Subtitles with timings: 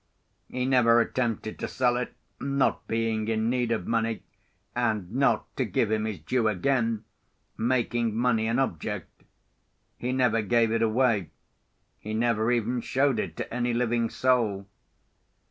[0.49, 4.23] He never attempted to sell it—not being in need of money,
[4.75, 7.03] and not (to give him his due again)
[7.55, 9.23] making money an object.
[9.99, 11.29] He never gave it away;
[11.99, 14.65] he never even showed it to any living soul.